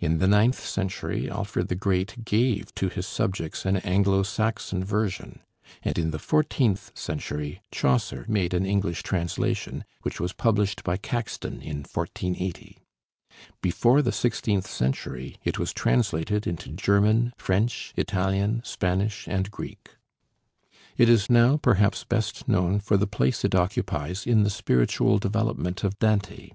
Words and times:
In 0.00 0.18
the 0.18 0.26
ninth 0.26 0.58
century 0.60 1.30
Alfred 1.30 1.68
the 1.68 1.76
Great 1.76 2.24
gave 2.24 2.74
to 2.74 2.88
his 2.88 3.06
subjects 3.06 3.64
an 3.64 3.76
Anglo 3.76 4.24
Saxon 4.24 4.82
version; 4.82 5.38
and 5.84 5.96
in 5.96 6.10
the 6.10 6.18
fourteenth 6.18 6.90
century 6.98 7.60
Chaucer 7.70 8.24
made 8.26 8.54
an 8.54 8.66
English 8.66 9.04
translation, 9.04 9.84
which 10.02 10.18
was 10.18 10.32
published 10.32 10.82
by 10.82 10.96
Caxton 10.96 11.62
in 11.62 11.84
1480. 11.86 12.78
Before 13.62 14.02
the 14.02 14.10
sixteenth 14.10 14.66
century 14.66 15.36
it 15.44 15.60
was 15.60 15.72
translated 15.72 16.44
into 16.48 16.70
German, 16.70 17.32
French, 17.36 17.92
Italian, 17.96 18.60
Spanish, 18.64 19.28
and 19.28 19.48
Greek. 19.48 19.90
It 20.96 21.08
is 21.08 21.30
now 21.30 21.56
perhaps 21.56 22.02
best 22.02 22.48
known 22.48 22.80
for 22.80 22.96
the 22.96 23.06
place 23.06 23.44
it 23.44 23.54
occupies 23.54 24.26
in 24.26 24.42
the 24.42 24.50
spiritual 24.50 25.18
development 25.18 25.84
of 25.84 25.96
Dante. 26.00 26.48